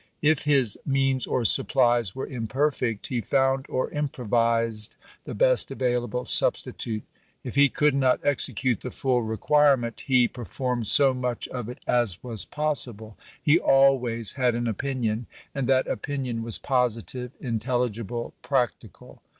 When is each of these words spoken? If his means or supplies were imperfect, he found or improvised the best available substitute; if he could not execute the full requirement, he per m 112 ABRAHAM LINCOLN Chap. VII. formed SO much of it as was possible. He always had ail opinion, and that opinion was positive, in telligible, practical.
If 0.23 0.45
his 0.45 0.79
means 0.83 1.27
or 1.27 1.45
supplies 1.45 2.15
were 2.15 2.25
imperfect, 2.25 3.05
he 3.09 3.21
found 3.21 3.67
or 3.69 3.91
improvised 3.91 4.95
the 5.25 5.35
best 5.35 5.69
available 5.69 6.25
substitute; 6.25 7.03
if 7.43 7.53
he 7.53 7.69
could 7.69 7.93
not 7.93 8.19
execute 8.23 8.81
the 8.81 8.89
full 8.89 9.21
requirement, 9.21 9.99
he 10.07 10.27
per 10.27 10.41
m 10.41 10.47
112 10.57 11.17
ABRAHAM 11.17 11.21
LINCOLN 11.21 11.35
Chap. 11.35 11.43
VII. 11.43 11.51
formed 11.53 11.67
SO 11.67 11.67
much 11.67 11.69
of 11.69 11.69
it 11.69 11.83
as 11.85 12.23
was 12.23 12.45
possible. 12.45 13.15
He 13.39 13.59
always 13.59 14.33
had 14.33 14.55
ail 14.55 14.67
opinion, 14.67 15.27
and 15.53 15.69
that 15.69 15.85
opinion 15.85 16.41
was 16.41 16.57
positive, 16.57 17.33
in 17.39 17.59
telligible, 17.59 18.31
practical. 18.41 19.21